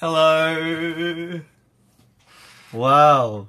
[0.00, 1.42] Hello.
[2.72, 3.46] 와우.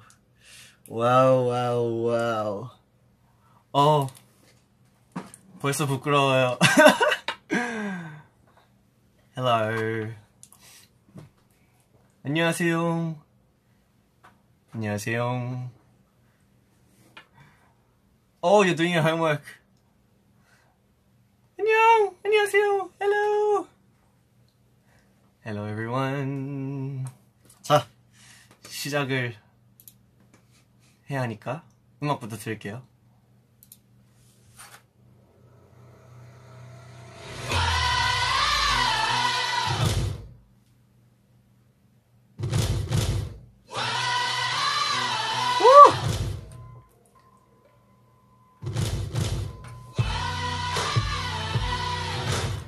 [0.89, 2.69] 와우, 와우, 와우.
[3.71, 4.07] 어,
[5.61, 6.57] 벌써 부끄러워요.
[9.37, 10.11] Hello.
[12.25, 13.15] 안녕하세요.
[14.73, 15.69] 안녕하세요.
[18.41, 19.62] Oh, you're doing your homework.
[21.65, 22.13] 안녕.
[22.25, 22.89] 안녕하세요.
[22.99, 23.67] Hello.
[25.45, 27.05] Hello, everyone.
[27.61, 27.87] 자,
[28.67, 29.33] 시작을
[31.09, 31.63] 해야 하니까
[32.03, 32.85] 음악부터 들을게요.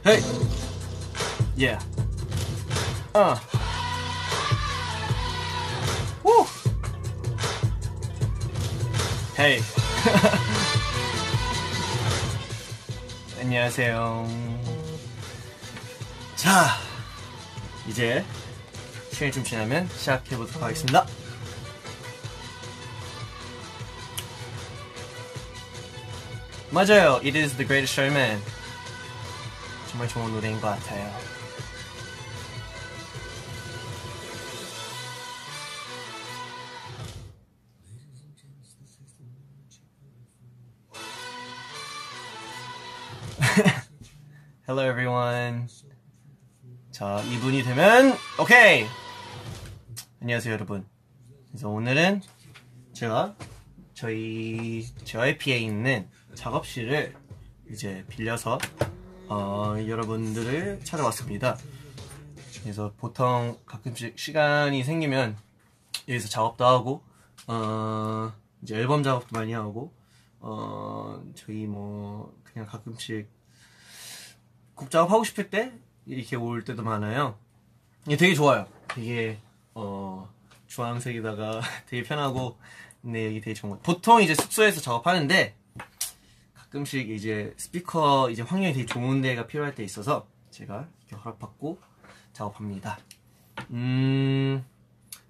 [0.05, 0.21] Hey.
[1.57, 1.81] Yeah.
[3.15, 3.35] Uh.
[6.23, 6.45] Woo.
[9.35, 9.63] Hey.
[13.41, 14.27] 안녕하세요.
[16.35, 16.77] 자,
[17.87, 18.23] 이제
[19.11, 21.07] 시간이 좀 지나면 시작해 보도록 하겠습니다.
[26.69, 27.19] 맞아요.
[27.23, 28.39] It is the greatest showman.
[29.95, 31.09] 정말 좋은 노래인 것 같아요.
[44.67, 45.67] Hello everyone.
[46.91, 48.85] 자, 2분이 되면 오케이.
[50.21, 50.85] 안녕하세요 여러분.
[51.47, 52.21] 그래서 오늘은
[52.91, 53.37] 제가
[53.93, 57.15] 저희 저의 피에 있는 작업실을
[57.71, 58.59] 이제 빌려서
[59.27, 61.57] 어, 여러분들을 찾아왔습니다.
[62.61, 65.35] 그래서 보통 가끔씩 시간이 생기면
[66.07, 67.01] 여기서 작업도 하고
[67.47, 68.31] 어,
[68.61, 69.91] 이제 앨범 작업도 많이 하고
[70.39, 73.27] 어, 저희 뭐 그냥 가끔씩
[74.75, 75.73] 곡 작업하고 싶을 때
[76.05, 77.37] 이렇게 올 때도 많아요.
[78.05, 78.67] 이게 되게 좋아요.
[78.89, 79.39] 되게
[79.73, 80.29] 어,
[80.67, 82.57] 주황색에다가 되게 편하고
[83.01, 83.79] 근데 여기 되게 좋은 거.
[83.79, 85.55] 보통 이제 숙소에서 작업하는데
[86.65, 91.79] 가끔씩 이제 스피커 이제 환경이 되게 좋은 데가 필요할 때 있어서 제가 이렇게 허락받고
[92.33, 92.97] 작업합니다.
[93.71, 94.65] 음,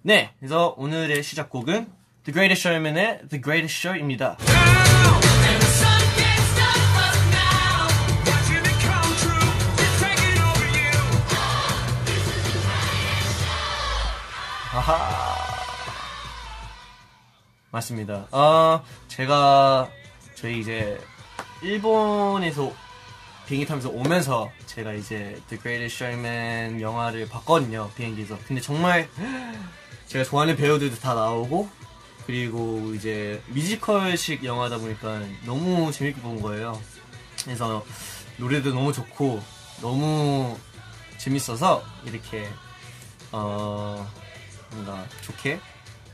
[0.02, 0.32] 네.
[0.38, 1.86] 그래서 오늘의 시작곡은
[2.24, 4.36] The Greatest Showman의 The Greatest Show입니다.
[14.72, 15.36] 아하.
[17.70, 18.26] 맞습니다.
[18.30, 19.90] 어, 제가
[20.34, 20.98] 저희 이제
[21.62, 22.72] 일본에서
[23.46, 28.38] 비행기 타면서 오면서 제가 이제 The Greatest Showman 영화를 봤거든요 비행기에서.
[28.46, 29.08] 근데 정말
[30.06, 31.68] 제가 좋아하는 배우들도 다 나오고
[32.26, 36.80] 그리고 이제 뮤지컬식 영화다 보니까 너무 재밌게 본 거예요.
[37.44, 37.84] 그래서
[38.36, 39.40] 노래도 너무 좋고
[39.80, 40.58] 너무
[41.18, 42.48] 재밌어서 이렇게
[43.32, 44.10] 어
[44.70, 45.60] 뭔가 좋게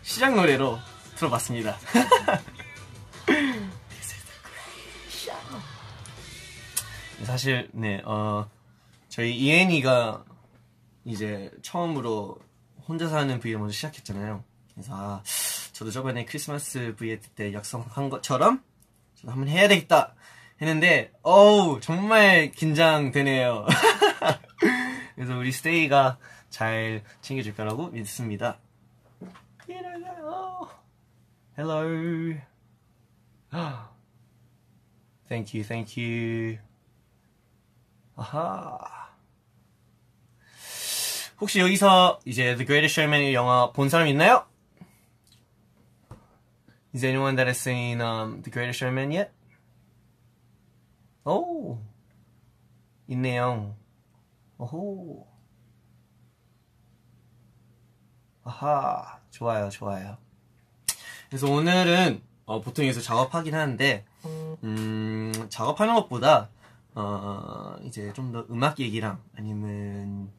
[0.02, 0.78] 시작 노래로
[1.16, 1.78] 들어봤습니다
[7.24, 8.48] 사실 네 어,
[9.08, 10.24] 저희 이엔이가
[11.04, 12.38] 이제 처음으로
[12.86, 14.42] 혼자 사는 V를 먼저 시작했잖아요.
[14.74, 15.22] 그래서 아,
[15.72, 18.62] 저도 저번에 크리스마스 V 때 약속한 것처럼
[19.14, 20.14] 저도 한번 해야 되겠다
[20.60, 23.66] 했는데 어우 정말 긴장되네요.
[25.14, 26.18] 그래서 우리 스테이가
[26.50, 28.58] 잘 챙겨줄 거라고 믿습니다.
[31.56, 32.34] Hello.
[35.28, 36.71] Thank you, thank you.
[38.16, 38.78] 아하.
[41.40, 44.46] 혹시 여기서 이제 The Greatest Showman 영화 본 사람 있나요?
[46.94, 49.31] Is anyone that has seen um, The Greatest Showman yet?
[51.25, 51.78] 오,
[53.08, 53.75] 있네요.
[54.58, 55.26] 오호.
[58.44, 60.19] 아하, 좋아요, 좋아요.
[61.28, 64.04] 그래서 오늘은 어, 보통 여기서 작업하긴 하는데,
[64.64, 66.50] 음, 작업하는 것보다
[66.94, 70.30] 어, 이제 좀 더 음악 얘기랑 아니면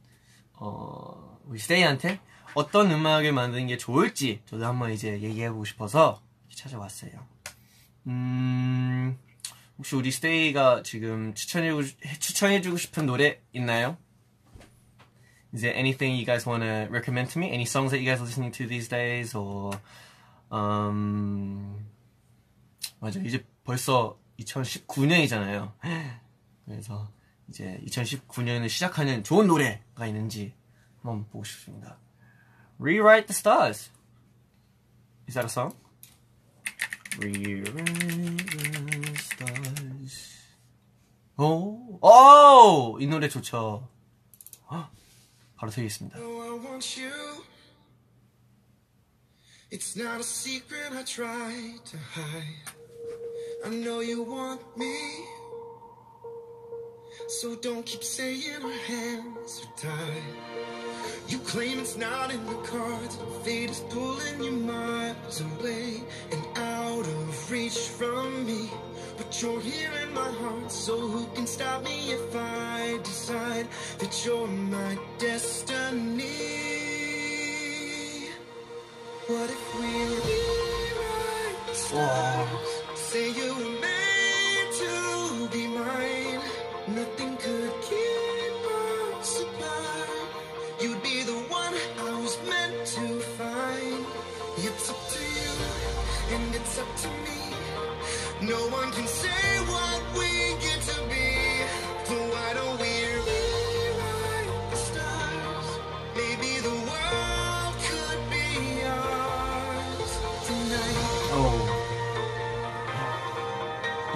[0.53, 2.19] 어, 우리 스테이한테
[2.53, 6.21] 어떤 음악을 만드는 게 좋을지 저도 한번 이제 얘기해보고 싶어서
[6.53, 7.11] 찾아왔어요.
[8.07, 9.17] 음,
[9.77, 11.83] 혹시 우리 스테이가 지금 추천해주고,
[12.19, 13.97] 추천해주고 싶은 노래 있나요?
[15.53, 17.47] Is there anything you guys want to recommend to me?
[17.49, 19.37] Any songs that you guys are listening to these days?
[19.37, 19.77] Or,
[20.51, 21.85] um,
[22.99, 23.19] 맞아.
[23.19, 25.71] 이제 벌써 2019년이잖아요.
[26.65, 27.11] 그래서
[27.49, 30.53] 이제 2019년을 시작하는 좋은 노래가 있는지
[31.01, 31.97] 한번 보고 싶습니다.
[32.79, 33.91] Rewrite the Stars.
[35.27, 35.75] Is that a song?
[37.17, 37.75] Rewrite
[38.97, 40.33] the Stars.
[41.37, 42.99] 오, 오!
[42.99, 43.87] 이 노래 좋죠.
[44.69, 44.89] 헉,
[45.55, 47.43] 바로 you.
[49.71, 52.71] It's not a secret I try to hide.
[53.65, 55.42] I know you want me.
[57.27, 60.23] So don't keep saying our hands are tied.
[61.27, 63.15] You claim it's not in the cards.
[63.15, 68.69] but Fate is pulling you miles away and out of reach from me.
[69.17, 73.67] But you're here in my heart, so who can stop me if I decide
[73.99, 76.23] that you're my destiny?
[79.27, 81.75] What if we rewrite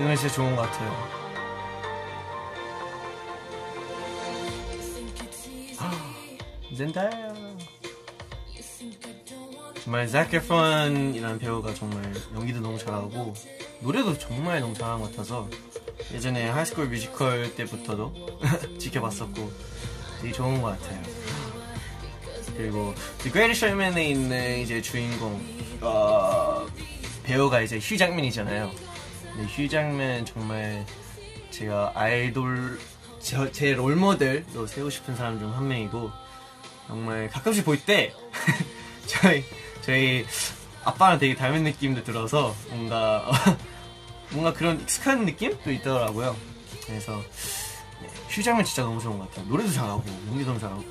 [0.07, 1.07] 이 노래 진짜 좋은 것 같아요.
[6.77, 7.35] Zendaya.
[9.83, 13.33] 정말 Zac Efron이라는 배우가 정말 연기도 너무 잘하고
[13.81, 15.49] 노래도 정말 너무 잘하는 것 같아서
[16.13, 18.39] 예전에 High School Musical 때부터도
[18.79, 19.51] 지켜봤었고
[20.21, 21.03] 되게 좋은 것 같아요.
[22.55, 25.41] 그리고 The Greatest Showman에 있는 이제 주인공
[25.81, 26.65] 어,
[27.23, 28.86] 배우가 이제 휴 장면이잖아요.
[29.37, 30.83] 근데 휴 장면 정말
[31.51, 32.79] 제가 아이돌
[33.19, 36.11] 저- 제 롤모델로 세우고 싶은 사람 중 한 명이고
[36.87, 38.13] 정말 가끔씩 볼 때
[39.05, 39.43] 저희
[39.81, 40.25] 저희
[40.83, 43.29] 아빠랑 되게 닮은 느낌도 들어서 뭔가
[44.31, 46.35] 뭔가 그런 익숙한 느낌도 있더라고요.
[46.85, 47.21] 그래서
[48.01, 49.45] 네, 휴 장면 진짜 너무 좋은 것 같아요.
[49.47, 50.83] 노래도 잘하고 연기도 너무 잘하고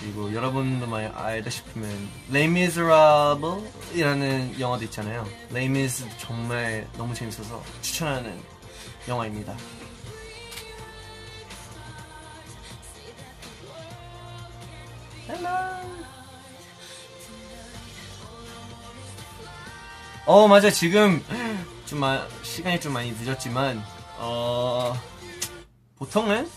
[0.00, 1.90] 그리고 여러분도 많이 알다 싶으면
[2.30, 5.26] Les Miserable이라는 영화도 있잖아요.
[5.50, 8.38] Les Mis 정말 너무 재밌어서 추천하는
[9.08, 9.56] 영화입니다.
[20.24, 21.22] 어 맞아 지금
[21.86, 23.82] 좀 마- 시간이 좀 많이 늦었지만
[24.18, 24.94] 어
[25.98, 26.48] 보통은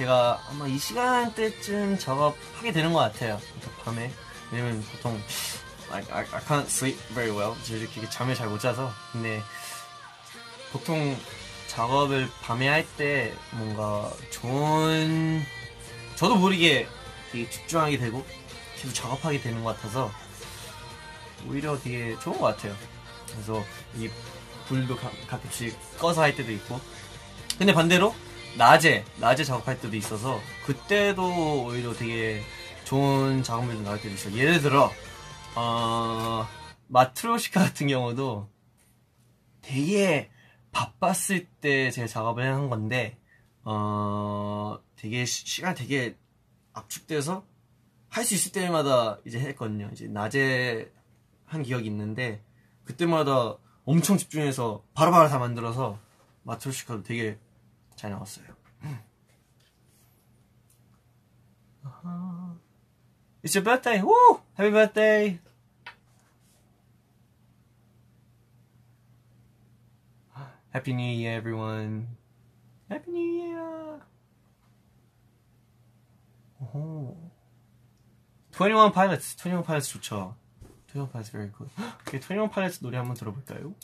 [0.00, 3.38] 제가 아마 이 시간대쯤 작업하게 되는 것 같아요.
[3.84, 4.10] 밤에
[4.50, 5.20] 왜냐면 보통
[5.90, 7.54] I, I, I can't sleep very well.
[7.64, 9.42] 저 이렇게 잠을 잘 못 자서 근데
[10.72, 11.14] 보통
[11.66, 15.44] 작업을 밤에 할 때 뭔가 좋은
[16.16, 16.88] 저도 모르게
[17.30, 18.24] 되게 집중하게 되고
[18.76, 20.10] 계속 작업하게 되는 것 같아서
[21.46, 22.74] 오히려 되게 좋은 것 같아요.
[23.30, 23.62] 그래서
[23.96, 24.08] 이
[24.66, 26.80] 불도 가, 가끔씩 꺼서 할 때도 있고
[27.58, 28.14] 근데 반대로
[28.56, 32.42] 낮에 낮에 작업할 때도 있어서 그때도 오히려 되게
[32.84, 34.36] 좋은 작업물도 나올 때도 있어요.
[34.36, 34.92] 예를 들어
[35.54, 36.46] 어,
[36.88, 38.48] 마트로시카 같은 경우도
[39.62, 40.30] 되게
[40.72, 43.16] 바빴을 때 제가 작업을 한 건데
[43.64, 46.16] 어 되게 시, 시간 되게
[46.72, 47.44] 압축돼서
[48.08, 49.88] 할 수 있을 때마다 이제 했거든요.
[49.92, 50.90] 이제 낮에
[51.44, 52.42] 한 기억이 있는데
[52.84, 55.98] 그때마다 엄청 집중해서 바로바로 다 만들어서
[56.42, 57.38] 마트로시카도 되게
[58.00, 58.46] 잘 나왔어요.
[63.42, 64.00] It's your birthday!
[64.00, 64.40] Woo!
[64.56, 65.40] Happy birthday!
[70.72, 72.16] Happy New Year, everyone!
[72.88, 74.00] Happy New Year!
[76.62, 77.30] 오호.
[78.52, 80.34] 21 Pilots, 21 Pilots 좋죠.
[80.94, 81.70] 21 Pilots very good.
[82.06, 83.74] 오케이, 21 Pilots 노래 한번 들어볼까요?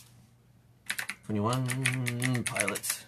[1.29, 3.07] 21 Pilots.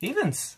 [0.01, 0.57] Heathens.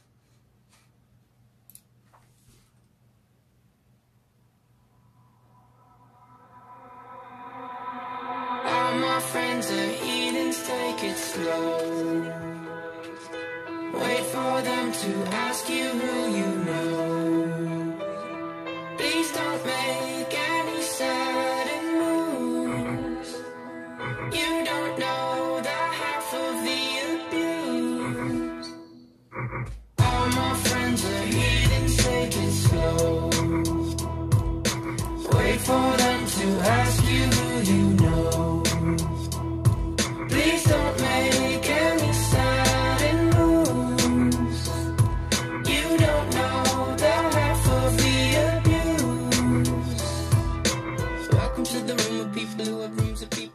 [8.63, 12.46] All my friends are heathens, take it slow.
[14.97, 16.16] Wait for them to ask you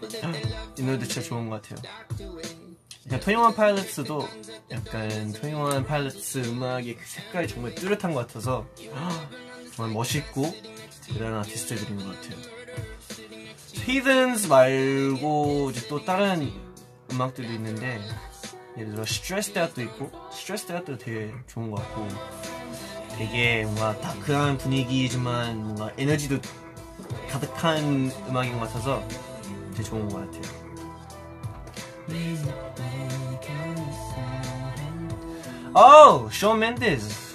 [0.78, 1.82] 이 노래도 진짜 좋은 것 같아요.
[3.04, 4.28] 그냥 Twenty One Pilots도
[4.70, 8.66] 약간 Twenty One Pilots 음악의 그 색깔이 정말 뚜렷한 것 같아서
[9.74, 10.52] 정말 멋있고
[11.08, 12.36] 대단한 아티스트들인 것 같아요.
[13.72, 16.52] Heathens 말고 이제 또 다른
[17.10, 18.00] 음악들도 있는데
[18.78, 22.08] 예를 들어 Stressed Out도 있고 Stressed Out도 되게 좋은 것 같고
[23.18, 26.38] 되게 뭔가 dark한 분위기지만 뭔가 에너지도
[27.28, 29.06] 가득한 음악인 것 같아서
[29.72, 30.42] 되게 좋은 것 같아요.
[36.30, 37.32] Shawn Mendes.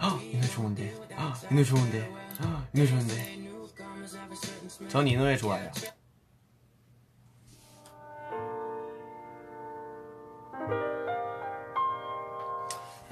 [0.00, 0.94] 헉, 이 노래 좋은데.
[1.16, 2.10] 헉, 이 노래 좋은데.
[2.40, 3.38] 헉, 이 노래 좋은데.
[4.88, 5.70] 전 이 노래 좋아요.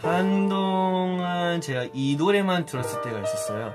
[0.01, 3.71] 한동안 제가 이 노래만 들었을 때가 있었어요.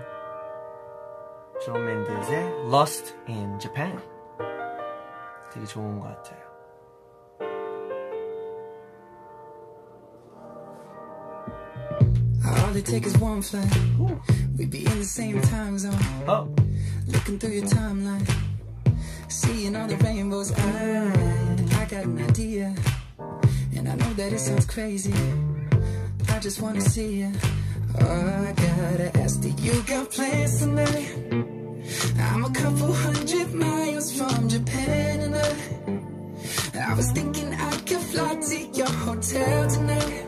[1.64, 3.98] 존 맨드스의 Lost in Japan.
[5.52, 6.46] 되게 좋은 것 같아요.
[12.44, 13.68] All it takes is one flight.
[14.56, 15.94] We'd be in the same time zone.
[16.26, 16.46] 어,
[17.08, 18.26] Looking through your timeline.
[19.28, 20.52] Seeing all the rainbows.
[20.52, 21.06] I,
[21.80, 22.74] I got an idea.
[23.76, 25.12] And I know that it sounds crazy.
[26.41, 27.31] I just wanna see you.
[28.01, 31.07] Oh, I gotta ask, do you got plans tonight?
[32.17, 38.33] I'm a couple hundred miles from Japan and I, I was thinking I could fly
[38.33, 40.25] to your hotel tonight.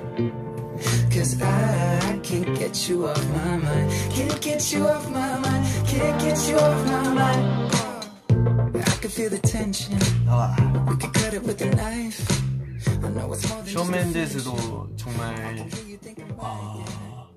[1.10, 3.91] Cause I can't get you off my mind.
[4.12, 5.65] Can't get you off my mind.
[5.88, 7.74] Can't get you off my mind.
[8.88, 9.98] I can feel the tension.
[10.27, 10.55] 나와.
[10.88, 12.52] We could cut it with a knife.
[13.65, 15.69] 쇼 맨데스도 정말
[16.38, 17.27] 아,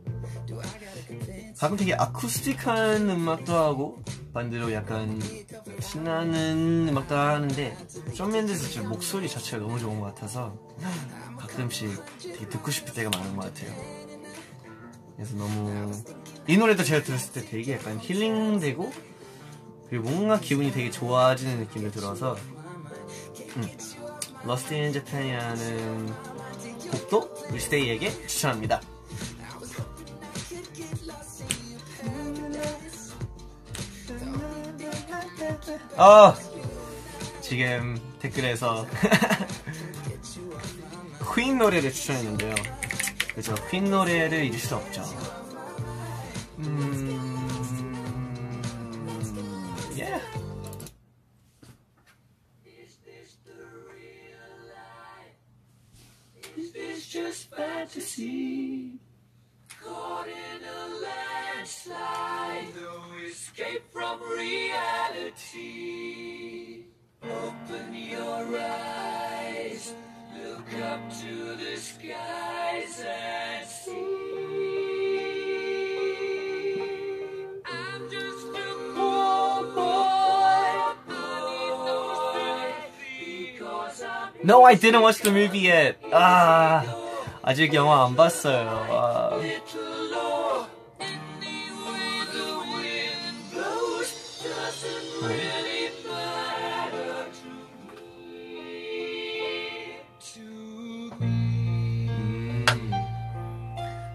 [0.46, 5.20] convince 가끔 되게 아쿠스틱한 음악도 하고 반대로 약간
[5.80, 7.76] 신나는 음악도 하는데
[8.14, 10.54] 쇼 맨데스 진짜 목소리 자체가 너무 좋은 것 같아서
[11.38, 13.74] 가끔씩 되게 듣고 싶을 때가 많은 것 같아요.
[15.16, 15.90] 그래서 너무
[16.46, 18.92] 이 노래도 제가 들었을 때 되게 약간 힐링되고
[19.88, 22.36] 그리고 뭔가 기분이 되게 좋아지는 느낌이 들어서
[23.56, 23.68] 음,
[24.46, 26.14] Lost in Japan이라는
[26.92, 28.80] 곡도 우리 스테이에게 추천합니다.
[35.96, 36.36] 아
[37.40, 38.86] 지금 댓글에서
[41.34, 42.54] 퀸 노래를 추천했는데요.
[43.34, 43.52] 그죠?
[43.68, 45.02] 퀸 노래를 잊을 수 없죠.
[57.96, 58.92] Just fantasy?
[59.82, 60.88] Caught in a
[61.56, 65.64] landslide, no escape from reality.
[67.22, 69.94] Open your eyes,
[70.36, 74.26] look up to the skies and see.
[77.64, 79.82] I'm just a poor boy,
[80.84, 80.98] I'm
[84.44, 85.98] No, I didn't watch the movie yet.
[86.12, 87.05] 아,
[87.46, 88.68] 아직 영화 안 봤어요.
[88.90, 89.30] 아.
[101.20, 102.66] 음,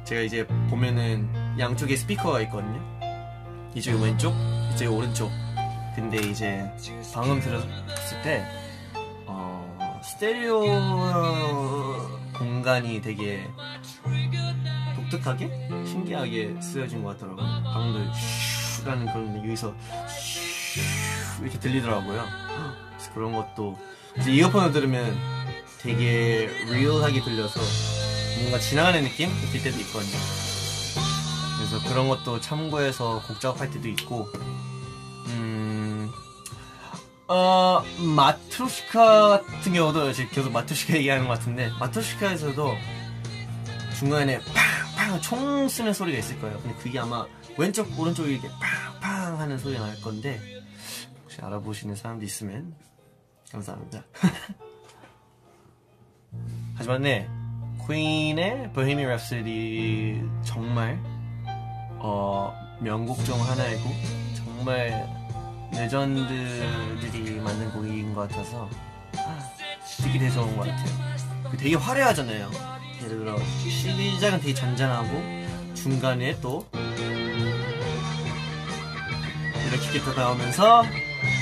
[0.04, 2.82] 제가 이제 보면은 양쪽에 스피커가 있거든요.
[3.74, 4.34] 이쪽이 왼쪽,
[4.74, 5.32] 이쪽이 오른쪽.
[5.96, 6.70] 근데 이제
[7.14, 8.46] 방금 들었을 때
[9.26, 10.66] 어, 스테레오
[12.34, 13.50] 공간이 되게
[14.96, 15.50] 독특하게
[15.86, 17.64] 신기하게 쓰여진 것 같더라고요.
[17.64, 19.74] 방금도 슈라는 그런 여기서
[20.08, 20.80] 슈
[21.42, 22.26] 이렇게 들리더라고요.
[22.90, 23.78] 그래서 그런 것도
[24.20, 25.18] 이제 이어폰을 들으면
[25.80, 27.60] 되게 리얼하게 들려서
[28.40, 30.18] 뭔가 지나가는 느낌 들 때도 있거든요.
[31.58, 34.30] 그래서 그런 것도 참고해서 곡 작업할 때도 있고,
[35.28, 35.61] 음,
[37.34, 42.76] 어, 마트로시카 같은 경우도 계속 마트로시카 얘기하는 것 같은데, 마트로시카에서도
[43.98, 44.42] 중간에
[44.98, 46.60] 팡팡 총 쓰는 소리가 있을 거예요.
[46.60, 47.26] 근데 그게 아마
[47.58, 48.50] 왼쪽, 오른쪽 이렇게
[49.00, 50.42] 팡팡 하는 소리가 날 건데,
[51.24, 52.76] 혹시 알아보시는 사람도 있으면
[53.50, 54.04] 감사합니다.
[56.76, 57.30] 하지만 네,
[57.88, 61.02] 퀸의 보헤미안 랩소디 정말
[61.98, 63.90] 어 명곡 중 하나이고
[64.36, 65.21] 정말
[65.72, 68.70] 레전드들이 만든 곡인 것 같아서
[69.98, 70.86] 듣기 되게 좋은 것 같아요.
[71.50, 72.51] 그 되게 화려하잖아요.
[73.04, 73.38] 예를 들어
[73.68, 75.22] 시작은 되게 잔잔하고
[75.74, 76.68] 중간에 또
[79.68, 80.84] 이렇게 기타 나오면서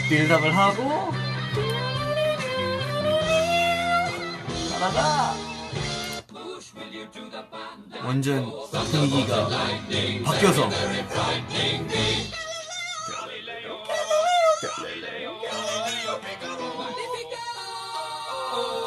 [0.08, 1.12] 빌드업을 하고
[4.80, 5.34] 하다가
[8.04, 8.52] 완전
[8.92, 9.50] 분위기가
[10.24, 10.70] 바뀌어서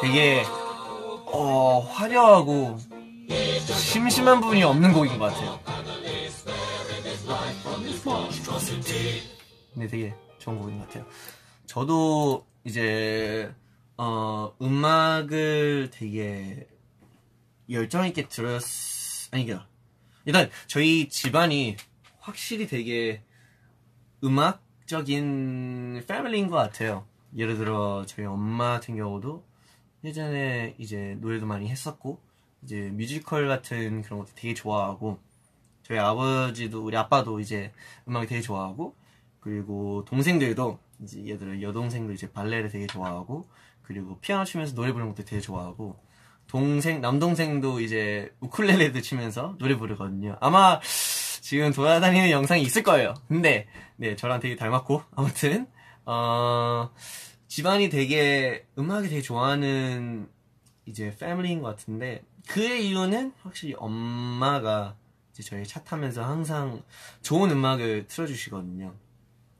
[0.03, 0.43] 되게
[1.27, 2.77] 어, 화려하고
[3.29, 5.57] 심심한 부분이 없는 곡인 것 같아요.
[9.73, 11.05] 근데 되게 좋은 곡인 것 같아요.
[11.65, 13.55] 저도 이제
[13.95, 16.67] 어, 음악을 되게
[17.69, 18.61] 열정 있게 들었
[19.31, 19.57] 아니 그
[20.25, 21.77] 일단 저희 집안이
[22.19, 23.23] 확실히 되게
[24.21, 27.07] 음악적인 패밀리인 것 같아요.
[27.37, 29.52] 예를 들어 저희 엄마 같은 경우도
[30.03, 32.19] 예전에 이제 노래도 많이 했었고
[32.63, 35.19] 이제 뮤지컬 같은 그런 것도 되게 좋아하고
[35.83, 37.71] 저희 아버지도 우리 아빠도 이제
[38.07, 38.95] 음악을 되게 좋아하고
[39.39, 43.47] 그리고 동생들도 이제 얘들 여동생도 이제 발레를 되게 좋아하고
[43.83, 45.97] 그리고 피아노 치면서 노래 부르는 것도 되게 좋아하고
[46.47, 50.37] 동생 남동생도 이제 우쿨렐레도 치면서 노래 부르거든요.
[50.39, 50.79] 아마
[51.41, 53.13] 지금 돌아다니는 영상이 있을 거예요.
[53.27, 53.67] 근데
[53.97, 55.67] 네 저랑 되게 닮았고 아무튼
[56.05, 56.89] 어
[57.53, 60.27] 집안이 되게 음악이 되게 좋아하는
[60.87, 64.97] 이제 패밀리인 것 같은데 그의 이유는 확실히 엄마가
[65.29, 66.81] 이제 저희 차 타면서 항상
[67.21, 68.95] 좋은 음악을 틀어주시거든요.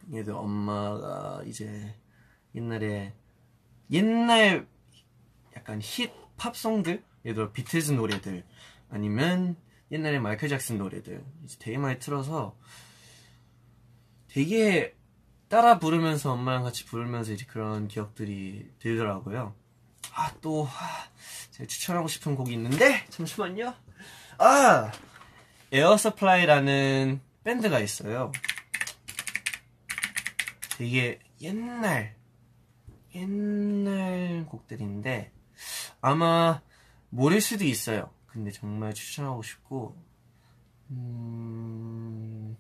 [0.10, 1.96] 들어 엄마가 이제
[2.56, 3.14] 옛날에
[3.92, 4.66] 옛날
[5.56, 8.44] 약간 힙 팝송들 예를 들어 비틀즈 노래들
[8.90, 9.56] 아니면
[9.92, 12.58] 옛날에 마이클 잭슨 노래들 이제 되게 많이 틀어서
[14.30, 14.96] 되게
[15.54, 19.54] 따라 부르면서 엄마랑 같이 부르면서 이제 그런 기억들이 들더라고요.
[20.16, 21.08] 아, 또, 아,
[21.52, 23.76] 제가 추천하고 싶은 곡이 있는데, 잠시만요.
[24.40, 24.92] 아!
[25.72, 28.32] Air Supply라는 밴드가 있어요.
[30.80, 32.16] 되게 옛날,
[33.14, 35.32] 옛날 곡들인데,
[36.02, 36.64] 아마
[37.12, 38.10] 모를 수도 있어요.
[38.26, 39.96] 근데 정말 추천하고 싶고,
[40.90, 42.58] 음,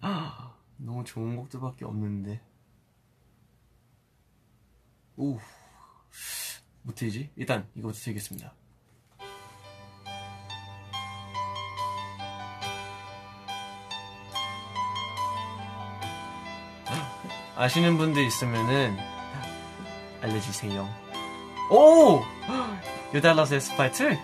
[0.00, 2.40] 아, 너무 좋은 곡들밖에 없는데.
[5.16, 5.38] 오,
[6.82, 7.30] 못해지?
[7.36, 8.54] 일단 이거부터 드리겠습니다.
[17.56, 18.96] 아시는 분들 있으면은
[20.22, 20.88] 알려주세요.
[21.70, 22.22] 오!
[23.12, 24.16] 유달라스 에스파이트?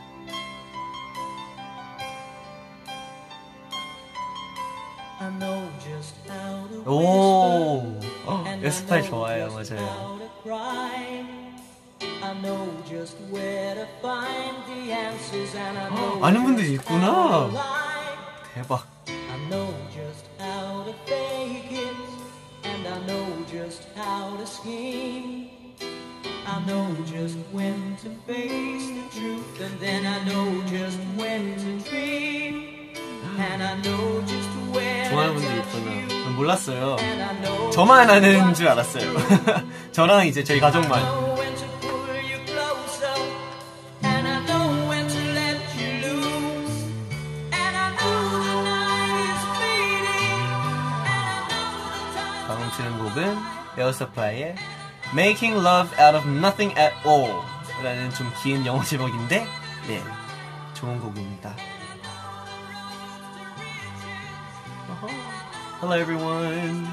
[6.97, 8.01] 오!
[8.25, 8.45] 어,
[9.03, 10.19] 좋아해요, just 맞아요.
[12.41, 12.71] know
[16.23, 17.51] 아는 분들이 just 있구나.
[18.55, 18.87] 대박.
[19.09, 21.97] I know just how to fake it,
[22.65, 25.51] and I know just how to scheme.
[26.47, 31.91] I know just when to face the truth, and then I know just when to
[31.91, 32.77] dream.
[33.39, 35.56] And I know just where 좋아하는 to
[36.37, 36.97] 몰랐어요.
[37.73, 39.13] 저만 아는 줄 알았어요.
[39.93, 41.27] 저랑 이제 저희 가족만.
[52.47, 53.37] 다음 치는 곡은
[53.79, 54.55] 에어서프라이의
[55.13, 57.43] Making Love Out of Nothing at All
[57.83, 59.47] 라는 좀 긴 영어 제목인데
[59.87, 60.03] 네
[60.75, 61.55] 좋은 곡입니다
[64.91, 65.09] 어허.
[65.79, 66.87] Hello everyone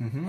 [0.00, 0.26] 음흠.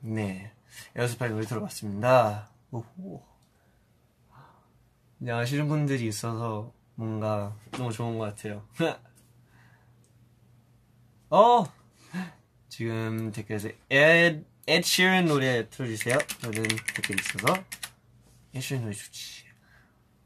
[0.00, 0.52] 네
[0.94, 3.22] 에어서프라이 노래 들어봤습니다 오호.
[5.20, 8.62] 이제 아시는 분들이 있어서 뭔가 너무 좋은 것 같아요.
[11.30, 11.83] 어!
[12.76, 16.18] 지금 댓글에서 ed, Ed Sheeran 노래 틀어주세요.
[16.40, 17.54] 저는 댓글 있어서
[18.52, 19.44] Ed Sheeran 노래 좋지.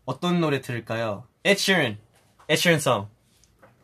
[0.06, 1.28] 어떤 노래 들을까요?
[1.44, 1.98] Ed Sheeran,
[2.48, 3.10] Ed Sheeran song.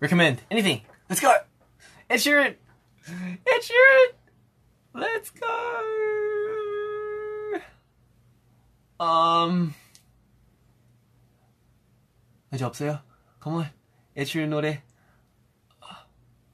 [0.00, 0.80] Recommend anything.
[1.10, 1.30] Let's go.
[2.08, 2.56] Ed Sheeran,
[3.06, 4.14] Ed Sheeran.
[4.94, 5.46] Let's go.
[8.98, 9.74] Um.
[12.50, 13.02] 이제 없어요?
[13.42, 13.70] Come on.
[14.16, 14.82] 에취런 노래.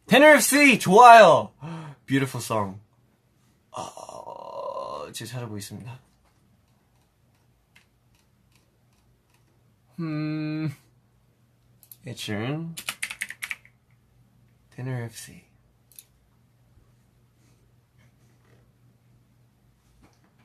[0.09, 1.53] Tenor Sea 좋아요.
[2.11, 2.81] Beautiful song.
[3.71, 6.01] 어, 제가 찾아보겠습니다.
[10.01, 10.75] 음,
[12.05, 12.75] 에취런
[14.75, 15.45] Tenor of Sea.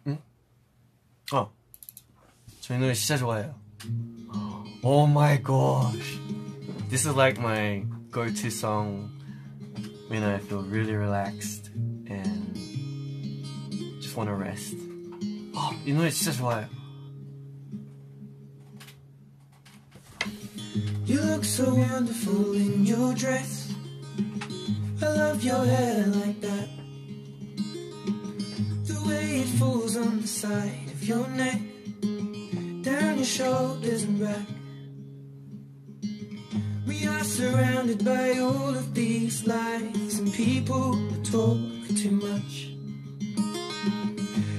[0.06, 0.21] 응?
[1.34, 1.51] 어,
[2.60, 3.60] 저이 노래 진짜 좋아해요.
[4.84, 6.19] Oh my gosh.
[6.89, 9.14] This is like my go-to song
[10.09, 11.69] you know, I feel really relaxed
[12.07, 12.55] and
[14.01, 14.75] just want to rest.
[15.55, 16.67] Oh, you know, it's just why.
[21.05, 23.73] You look so wonderful in your dress.
[25.01, 26.69] I love your hair like that.
[28.85, 31.61] The way it falls on the side of your neck,
[32.81, 34.54] down your shoulders and back.
[37.35, 41.59] Surrounded by all of these lies and people who talk
[41.97, 42.69] too much.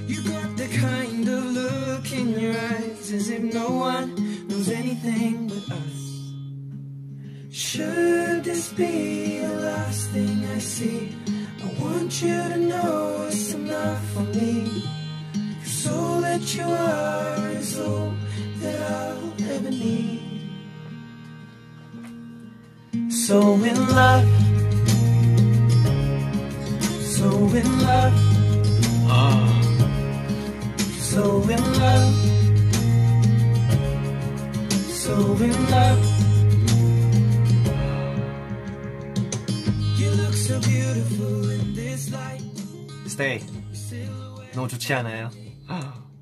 [0.05, 4.13] You got the kind of look in your eyes as if no one
[4.47, 5.99] knows anything but us.
[7.49, 11.15] Should this be the last thing I see?
[11.63, 14.83] I want you to know it's enough for me.
[15.63, 18.13] Cause all that you are is all
[18.61, 20.06] that I'll ever need.
[23.27, 24.25] So in love,
[27.03, 28.15] so in love,
[30.97, 32.13] so in love,
[34.87, 35.13] so
[35.43, 35.99] in love.
[39.97, 42.41] You look so beautiful in this light.
[43.09, 43.41] Stay.
[44.53, 45.31] 너무 좋지 않아요?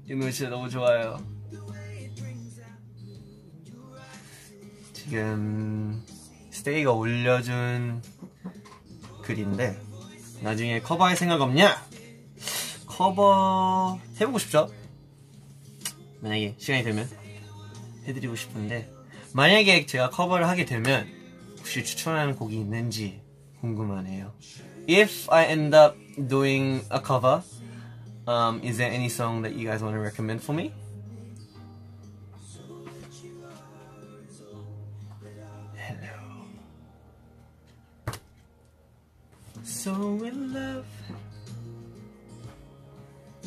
[0.09, 1.19] 이 노래 진짜 너무 좋아요.
[4.91, 6.03] 지금
[6.65, 8.01] 스테이가 올려준
[9.21, 9.79] 글인데
[10.41, 11.75] 나중에 커버할 생각 없냐?
[12.87, 14.71] 커버 해보고 싶죠?
[16.21, 17.07] 만약에 시간이 되면
[18.07, 18.91] 해드리고 싶은데
[19.33, 21.07] 만약에 제가 커버를 하게 되면
[21.59, 23.21] 혹시 추천하는 곡이 있는지
[23.61, 24.33] 궁금하네요.
[24.89, 25.95] If I end up
[26.27, 27.43] doing a cover,
[28.27, 30.73] um, is there any song that you guys want to recommend for me?
[39.85, 39.93] So
[40.25, 40.87] in love.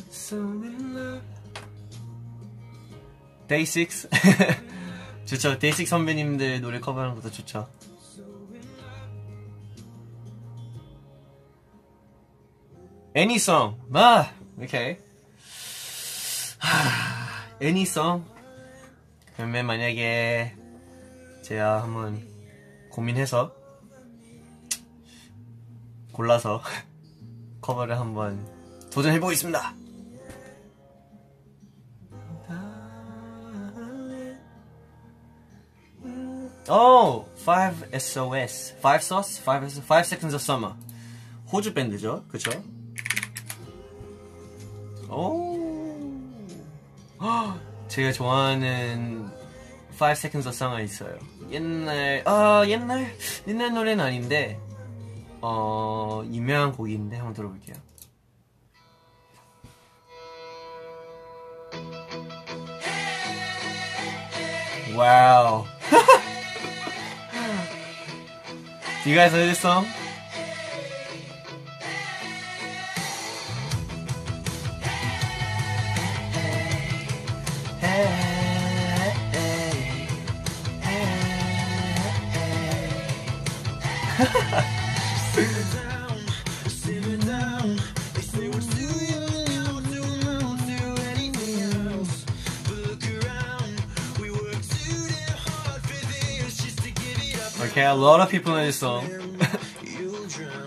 [0.09, 1.21] So in love.
[3.49, 4.07] 데이식스
[5.27, 5.59] 좋죠.
[5.59, 7.67] 데이식스 선배님들 노래 커버하는 것도 좋죠.
[13.13, 13.75] Any song.
[13.93, 14.97] 아, 오케이.
[16.59, 18.23] 하, any song.
[19.35, 20.55] 그러면 만약에
[21.41, 22.25] 제가 한번
[22.91, 23.58] 고민해서
[26.19, 26.61] 골라서
[27.61, 28.45] 커버를 한번
[28.91, 29.73] 도전해 보겠습니다.
[36.67, 40.75] 오, 5 SOS, 5 Sauce, 5 S, 5 Seconds of Summer.
[41.51, 42.51] 호주 밴드죠, 그쵸?
[45.07, 45.57] 오,
[47.21, 49.25] 헉, 제가 좋아하는
[49.97, 51.17] 5 Seconds of Summer 있어요.
[51.49, 53.15] 옛날, 아 옛날
[53.47, 54.59] 옛날 노래는 아닌데,
[55.41, 57.75] 어 유명한 곡인데 한번 들어볼게요.
[64.95, 65.65] 와우.
[69.45, 69.87] This song?
[97.69, 99.07] Okay, a lot of people know this song.
[99.83, 100.59] You'll drown.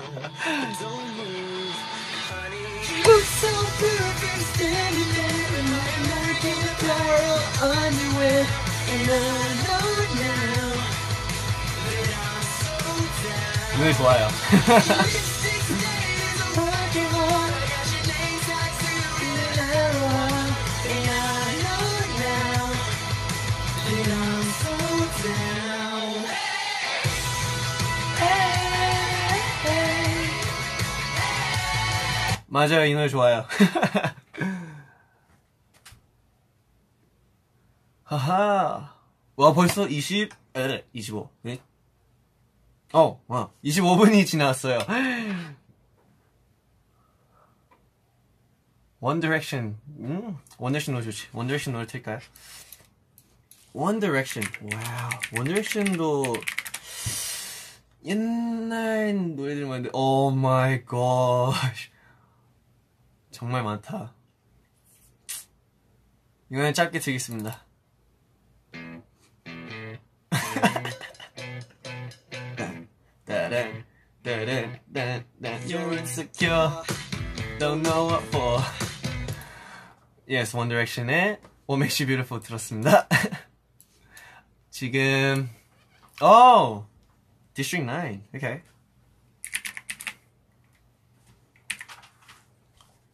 [32.52, 33.46] 맞아요, 이 노래 좋아요.
[38.04, 38.94] 하하.
[39.36, 41.30] 와, 벌써 20, 에, 25.
[41.40, 41.62] 네?
[42.92, 44.80] 어, 와, 25분이 지났어요.
[49.00, 51.28] One Direction, 음, One Direction 노래 좋지.
[51.32, 52.18] One Direction 노래 틀까요?
[53.72, 56.34] One Direction, 와우, One Direction도
[58.04, 61.90] 옛날 노래들 많은데, Oh my gosh,
[63.42, 64.14] 정말 많다.
[66.48, 67.66] 이거는 짧게 드리겠습니다.
[73.24, 73.84] 따란,
[74.22, 75.24] 따란, 따란.
[75.66, 76.70] You're insecure,
[77.58, 78.60] don't know what for.
[80.28, 83.08] Yes, One Direction의 What Makes You Beautiful 들었습니다.
[84.70, 85.50] 지금,
[86.20, 86.84] oh,
[87.54, 88.62] District 9, okay.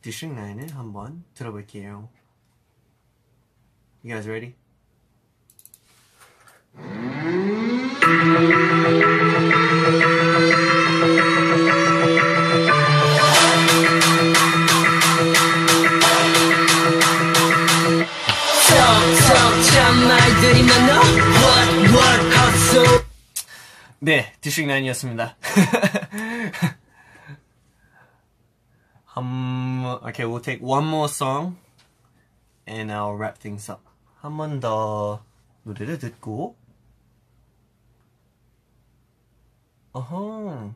[0.00, 2.08] District 9을 한번 들어볼게요.
[4.04, 4.54] You guys ready?
[24.00, 25.34] 네, 디스트릭 9이었습니다.
[29.87, 31.57] um, okay, we'll take one more song
[32.67, 33.81] and I'll wrap things up.
[34.21, 35.19] 한 번 더
[35.65, 36.55] 노래를 듣고
[39.93, 40.73] 어허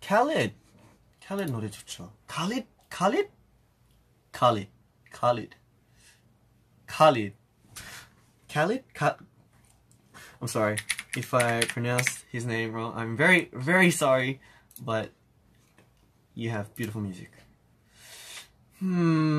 [0.00, 0.54] Khalid
[1.22, 2.10] Khalid 노래 좋죠.
[2.26, 3.28] Khalid Khalid
[4.32, 4.68] Khalid
[5.12, 5.50] Khalid
[6.88, 7.34] Khalid
[8.48, 9.18] Khalid Ka-
[10.40, 10.76] I'm sorry
[11.16, 12.94] if I pronounced his name wrong.
[12.96, 14.40] I'm very, very sorry,
[14.80, 15.12] but
[16.34, 17.30] you have beautiful music.
[18.80, 19.30] Hmm.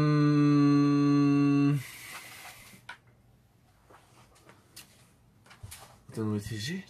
[6.12, 6.84] 어떤 노래 되지?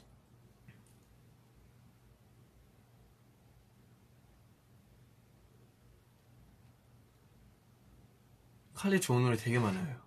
[8.74, 10.02] 칼리 좋은 노래 되게 많아요.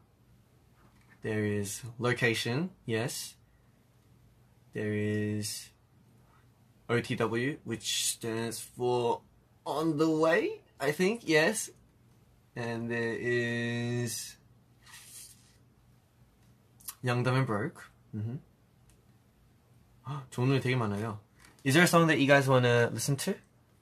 [1.22, 3.36] There is location, yes.
[4.72, 5.70] There is
[6.88, 9.22] OTW, which stands for
[9.64, 11.70] on the way, I think, yes.
[12.58, 14.36] And there is
[17.02, 17.82] Young Dumb and Broke.
[18.12, 18.38] hmm
[20.30, 21.18] 좋은 노래 되게 많아요.
[21.64, 23.34] Is there a song that you guys want to listen to?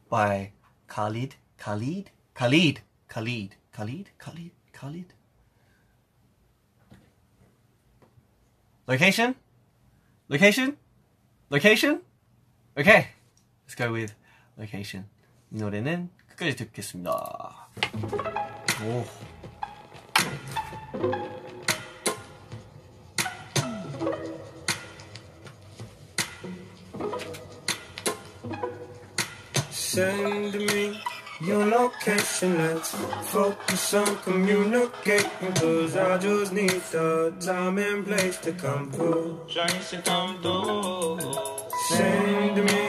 [0.08, 0.52] By
[0.86, 1.34] Khalid?
[1.58, 2.10] Khalid?
[2.34, 2.80] Khalid?
[3.08, 3.56] Khalid?
[3.72, 4.10] Khalid?
[4.18, 4.52] Khalid?
[4.72, 5.14] Khalid?
[8.86, 9.34] Location?
[10.28, 10.76] Location?
[11.50, 12.00] Location?
[12.78, 13.08] Okay.
[13.66, 14.14] Let's go with
[14.58, 15.04] location.
[15.52, 17.68] 이 노래는 끝까지 듣겠습니다.
[18.79, 19.03] 오.
[29.71, 31.01] Send me
[31.41, 32.57] your location.
[32.59, 32.93] Let's
[33.31, 35.53] focus on communicating.
[35.55, 39.39] Cause I just need the time and place to come through.
[41.89, 42.83] Send me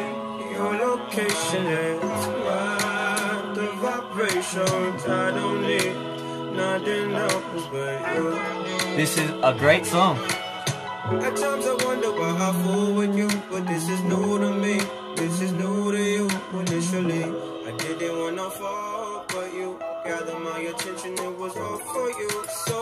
[0.53, 1.65] your location.
[1.65, 2.08] Let's
[8.97, 10.19] This is a great song.
[10.19, 14.81] At times I wonder why I fool with you, but this is new to me.
[15.17, 17.25] This is new to you initially.
[17.67, 21.13] I didn't wanna fall, but you gathered my attention.
[21.15, 22.31] It was all for you.
[22.67, 22.79] So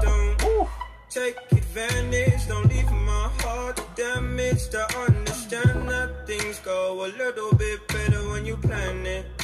[0.00, 0.68] don't
[1.10, 2.48] take advantage.
[2.48, 4.74] Don't leave my heart damaged.
[4.74, 9.37] I understand that things go a little bit better when you plan it.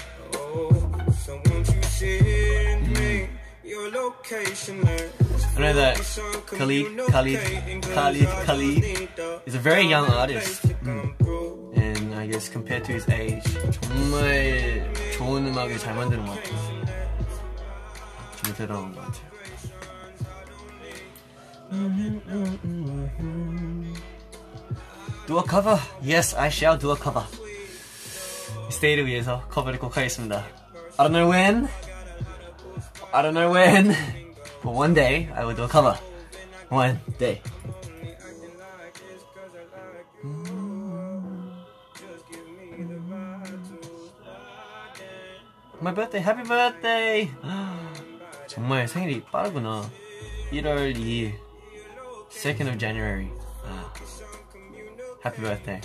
[4.13, 5.98] I know that
[6.45, 7.39] Khalid, Khalid,
[7.82, 9.10] Khalid, Khalid
[9.48, 10.63] is a very young artist.
[10.86, 13.41] And I guess compared to his age,
[13.82, 16.86] 정말 좋은 음악을 잘 만드는 것 같아요.
[18.36, 19.30] 정말 대단한 것 같아요.
[25.26, 25.80] Do a cover?
[26.04, 27.26] Yes, I shall do a cover.
[28.69, 30.45] 스테이를 위해서 커버를 꼭 하겠습니다.
[31.00, 31.67] I don't know when.
[33.13, 33.95] I don't know when.
[34.63, 35.98] But one day I will do a cover.
[36.69, 37.41] One day.
[45.82, 47.32] My birthday, happy birthday!
[48.48, 49.89] 정말 생일이 빠르구나.
[50.52, 51.39] 1월 2일,
[52.30, 53.32] 2nd of January.
[53.63, 53.93] 아,
[55.24, 55.80] happy birthday.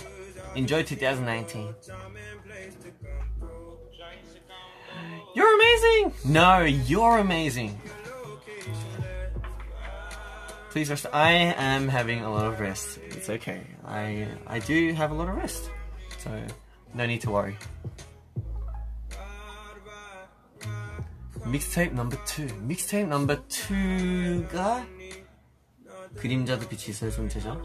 [0.55, 1.73] Enjoy 2019.
[5.35, 6.13] You're amazing!
[6.25, 7.79] No, you're amazing.
[10.71, 11.05] Please rest.
[11.13, 12.99] I am having a lot of rest.
[13.09, 13.61] It's okay.
[13.85, 15.71] I I do have a lot of rest.
[16.19, 16.29] So
[16.93, 17.55] no need to worry.
[21.45, 22.47] 믹스테이프 넘버 2.
[22.67, 24.85] 믹스테이프 넘버 2가
[26.17, 27.61] 그림자도 빛이 있어요 존재죠.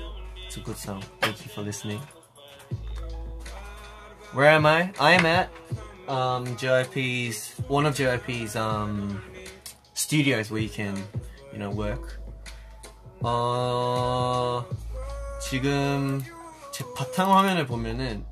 [0.47, 1.03] It's a good song.
[1.21, 2.01] Thank you for listening.
[4.35, 4.93] Where am I?
[5.01, 5.51] I'm at
[6.08, 9.22] um, JYP's one of JYP's um,
[9.94, 10.96] studios where you can,
[11.52, 12.20] you know, work.
[13.22, 14.64] 어
[15.42, 16.22] 지금
[16.72, 18.26] 제 바탕 화면을 보면은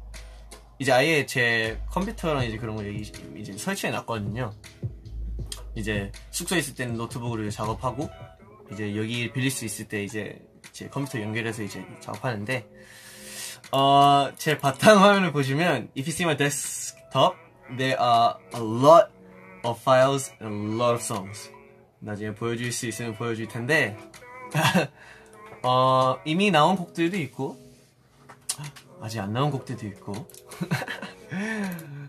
[0.78, 4.54] 이제 아예 제 컴퓨터랑 이제 그런 걸 이제 설치해 놨거든요.
[5.76, 8.10] 이제 숙소에 있을 때는 노트북으로 작업하고
[8.72, 10.40] 이제 여기 빌릴 수 있을 때 이제
[10.72, 12.68] 제 컴퓨터 연결해서 이제 작업하는데
[13.72, 17.38] 어, 제 바탕 화면을 보시면 see my desktop
[17.78, 19.12] there are a lot
[19.64, 21.50] of files and a lot of songs
[22.00, 23.98] 나중에 보여줄 수 있으면 보여줄 텐데
[25.64, 27.58] 어, 이미 나온 곡들도 있고
[29.02, 30.14] 아직 안 나온 곡들도 있고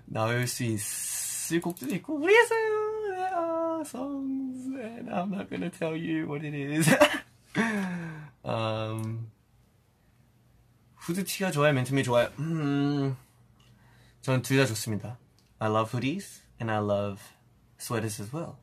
[0.07, 6.27] 나올 수 있을 곡들도 있고 모르겠어요 There are songs and I'm not gonna tell you
[6.27, 6.91] what it is
[8.45, 9.31] um,
[10.97, 11.73] 후드티가 좋아요?
[11.73, 12.31] 맨투맨이 좋아요?
[12.39, 13.17] 음,
[14.23, 15.19] 저는 둘다 좋습니다.
[15.64, 17.34] I love hoodies and I love
[17.78, 18.60] sweaters as well.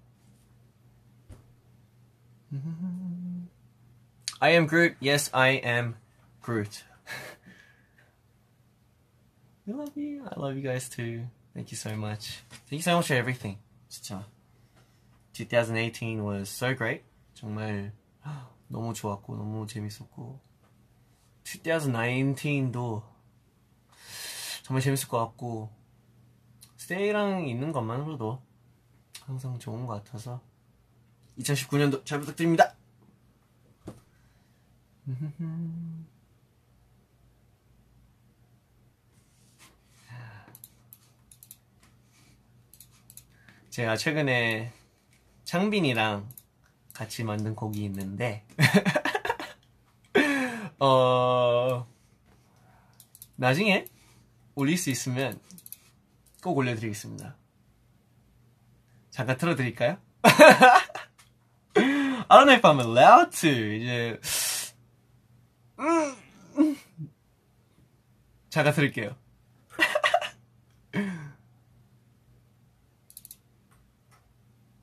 [4.40, 4.96] I am Groot.
[5.00, 5.96] Yes, I am
[6.42, 6.84] Groot.
[9.68, 10.24] I love you.
[10.30, 11.26] I love you guys too.
[11.54, 12.42] Thank you so much.
[12.68, 13.58] Thank you so much for everything.
[13.90, 14.24] 진짜.
[15.32, 17.02] 2018 was so great.
[17.34, 17.92] 정말
[18.68, 20.40] 너무 좋았고 너무 재밌었고
[21.44, 23.02] 2019도
[24.62, 25.70] 정말 재밌을 것 같고
[26.81, 28.41] 스테이랑 있는 것만으로도
[29.21, 30.41] 항상 좋은 것 같아서
[31.37, 32.75] 2019년도 잘 부탁드립니다.
[43.69, 44.73] 제가 최근에
[45.43, 46.27] 창빈이랑
[46.93, 48.43] 같이 만든 곡이 있는데
[50.79, 51.87] 어
[53.35, 53.85] 나중에
[54.55, 55.39] 올릴 수 있으면
[56.41, 57.35] 꼭 올려드리겠습니다.
[59.11, 59.97] 잠깐 틀어드릴까요?
[61.75, 62.59] I don't know.
[63.75, 64.19] 이제
[65.79, 66.15] 음.
[68.49, 69.15] 잠깐 들을게요.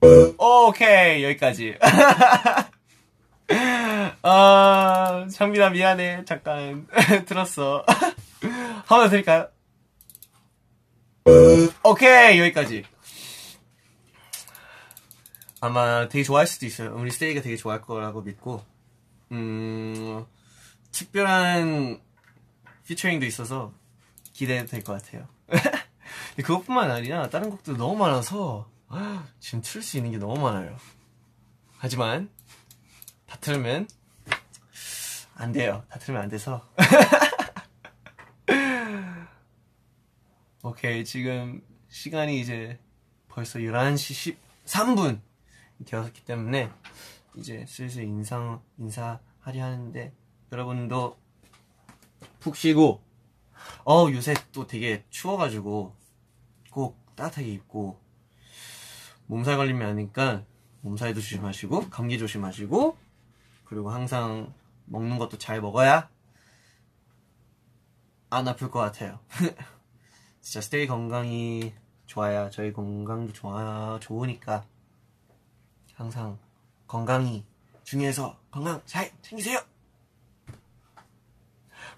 [0.37, 1.77] 오케이 여기까지.
[4.21, 6.87] 아 창빈아 미안해 잠깐
[7.25, 7.85] 들었어.
[8.85, 9.49] 하나 더 드릴까요?
[11.83, 12.83] 오케이 여기까지.
[15.61, 16.95] 아마 되게 좋아할 수도 있어요.
[16.95, 18.63] 우리 스테이가 되게 좋아할 거라고 믿고,
[19.31, 20.25] 음,
[20.91, 22.01] 특별한
[22.87, 23.73] 피처링도 있어서
[24.33, 25.27] 기대해도 될 것 같아요.
[26.37, 28.69] 그것뿐만 아니라 다른 곡도 너무 많아서
[29.39, 30.77] 지금 틀 수 있는 게 너무 많아요.
[31.77, 32.29] 하지만
[33.27, 33.87] 다 틀면
[35.35, 35.83] 안 돼요.
[35.89, 36.65] 다 틀면 안 돼서.
[40.61, 42.77] 오케이 지금 시간이 이제
[43.29, 45.21] 벌써 11시 13분
[45.85, 46.69] 되었기 때문에
[47.37, 50.13] 이제 슬슬 인상 인사하려 하는데
[50.51, 51.17] 여러분도
[52.41, 53.01] 푹 쉬고
[53.85, 55.95] 어 요새 또 되게 추워가지고
[56.71, 57.97] 꼭 따뜻하게 입고
[59.27, 60.43] 몸살 걸리면 아니까
[60.81, 62.97] 몸살도 조심하시고 감기 조심하시고
[63.63, 64.53] 그리고 항상
[64.87, 66.09] 먹는 것도 잘 먹어야
[68.29, 69.19] 안 아플 것 같아요.
[70.49, 71.71] 진짜 스테이 건강이
[72.07, 74.65] 좋아야 저희 건강도 좋아 좋으니까
[75.93, 76.39] 항상
[76.87, 77.45] 건강이
[77.83, 79.59] 중요해서 건강 잘 챙기세요.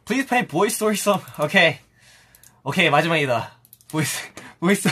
[0.03, 1.23] Please play Boy Story Song.
[1.41, 1.77] 오케이.
[2.63, 3.57] 오케이, 마지막이다.
[3.89, 4.29] 보이스,
[4.59, 4.89] 보이스,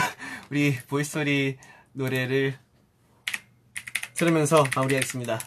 [0.50, 1.58] 우리 보이스토리
[1.92, 2.58] 노래를
[4.14, 5.38] 들으면서 마무리하겠습니다.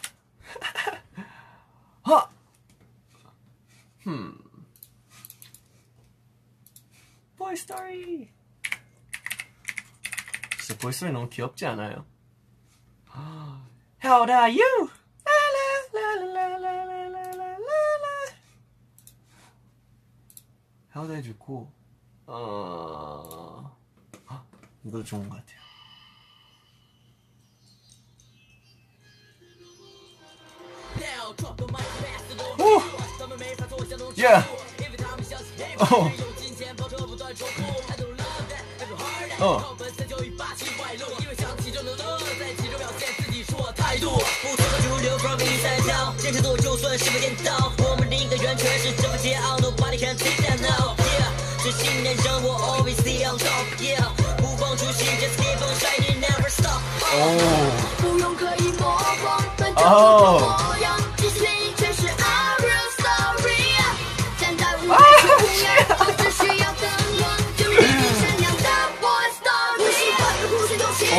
[2.02, 2.30] 하!
[4.04, 4.43] 흠.
[7.54, 8.28] 보이스토리.
[10.60, 12.04] 진짜 보이스토리 너무 귀엽지 않아요?
[14.02, 14.90] How old are you?
[20.92, 21.72] How old are 좋고
[22.26, 23.76] 어
[24.26, 24.44] 아,
[24.84, 25.60] 이것도 좋은 것 같아요.
[32.58, 32.80] 오!
[34.16, 34.42] Yeah.
[35.80, 36.43] 어.
[36.56, 37.84] 前方车不断重复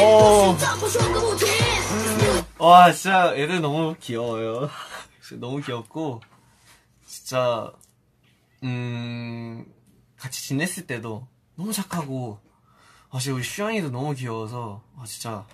[0.05, 0.55] 오.
[2.59, 4.69] 와 진짜 애들 너무 귀여워요.
[5.39, 6.21] 너무 귀엽고
[7.07, 7.73] 진짜
[8.63, 9.65] 음
[10.17, 12.39] 같이 지냈을 때도 너무 착하고
[13.09, 15.47] 아 진짜 우리 슈연이도 너무 귀여워서 아 진짜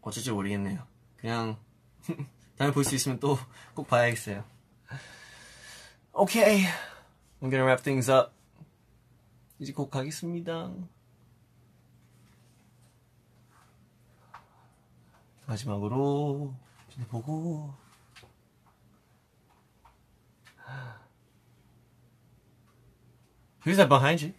[0.00, 0.82] 어쩔지 모르겠네요.
[1.18, 1.56] 그냥
[2.58, 3.38] 다음에 볼 수 있으면 또
[3.74, 4.44] 꼭 봐야겠어요.
[6.12, 6.42] 오케이.
[6.42, 6.66] Okay.
[7.40, 8.32] I'm gonna wrap things up.
[9.58, 10.70] 이제 곡 가겠습니다.
[15.50, 16.54] 마지막으로
[16.88, 17.74] 좀 보고
[23.64, 24.32] Who's that behind you?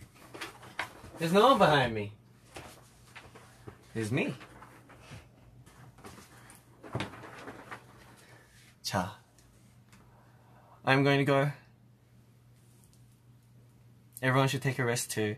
[1.20, 2.14] There's no one behind me.
[3.93, 4.34] There's me.
[8.82, 9.12] 자,
[10.84, 11.51] I'm going to go.
[14.24, 15.36] Everyone should take a rest too.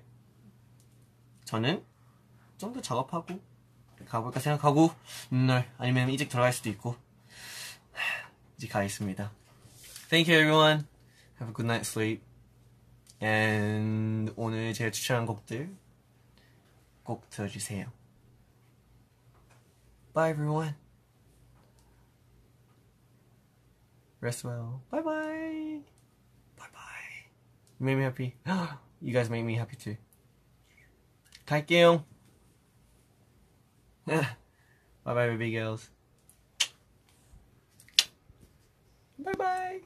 [1.45, 1.83] 저는
[2.57, 3.41] 좀 더 작업하고
[4.13, 4.91] 가볼까 생각하고
[5.31, 6.95] 날 아니면 일찍 들어갈 수도 있고
[8.57, 9.31] 이제 가겠습니다.
[10.09, 10.85] Thank you everyone.
[11.41, 12.21] Have a good night's sleep.
[13.23, 15.75] And 오늘 제가 추천한 곡들
[17.03, 17.91] 꼭 들어주세요.
[20.13, 20.75] Bye everyone.
[24.21, 24.81] Rest well.
[24.91, 25.83] Bye bye.
[26.55, 27.31] Bye bye.
[27.79, 28.35] You made me happy.
[29.01, 29.97] You guys make me happy too.
[31.47, 32.05] 갈게요.
[34.05, 34.25] bye
[35.05, 35.89] bye, baby girls.
[39.19, 39.79] Bye bye.